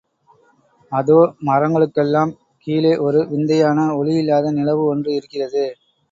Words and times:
அதோ 0.91 1.17
மரங்களுக்கெல்லாம் 1.47 2.31
கீழே 2.67 2.93
ஒரு 2.97 3.19
விந்தையான 3.29 3.85
ஒளியில்லாத 3.97 4.53
நிலவு 4.57 4.83
ஒன்று 4.85 5.11
இருக்கிறது. 5.13 5.65